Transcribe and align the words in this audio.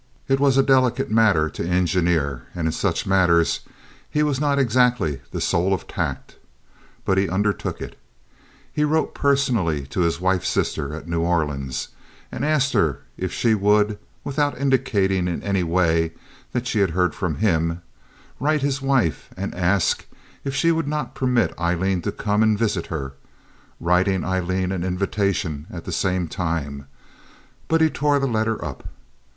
It 0.27 0.39
was 0.39 0.57
a 0.57 0.63
delicate 0.63 1.11
matter 1.11 1.47
to 1.51 1.63
engineer, 1.63 2.47
and 2.55 2.67
in 2.67 2.71
such 2.71 3.05
matters 3.05 3.59
he 4.09 4.23
was 4.23 4.41
not 4.41 4.57
exactly 4.57 5.21
the 5.29 5.39
soul 5.39 5.75
of 5.75 5.87
tact; 5.87 6.37
but 7.05 7.19
he 7.19 7.29
undertook 7.29 7.79
it. 7.79 7.99
He 8.73 8.83
wrote 8.83 9.13
personally 9.13 9.85
to 9.85 9.99
his 9.99 10.19
wife's 10.19 10.49
sister 10.49 10.95
at 10.95 11.07
New 11.07 11.21
Orleans, 11.21 11.89
and 12.31 12.43
asked 12.43 12.73
her 12.73 13.01
if 13.15 13.31
she 13.31 13.53
would, 13.53 13.99
without 14.23 14.57
indicating 14.57 15.27
in 15.27 15.43
any 15.43 15.61
way 15.61 16.13
that 16.51 16.65
she 16.65 16.79
had 16.79 16.89
heard 16.97 17.13
from 17.13 17.35
him, 17.35 17.83
write 18.39 18.63
his 18.63 18.81
wife 18.81 19.29
and 19.37 19.53
ask 19.53 20.07
if 20.43 20.55
she 20.55 20.71
would 20.71 20.87
not 20.87 21.13
permit 21.13 21.53
Aileen 21.59 22.01
to 22.01 22.11
come 22.11 22.41
and 22.41 22.57
visit 22.57 22.87
her, 22.87 23.13
writing 23.79 24.23
Aileen 24.23 24.71
an 24.71 24.83
invitation 24.83 25.67
at 25.69 25.85
the 25.85 25.91
same 25.91 26.27
time; 26.27 26.87
but 27.67 27.81
he 27.81 27.89
tore 27.91 28.17
the 28.17 28.25
letter 28.25 28.65
up. 28.65 28.87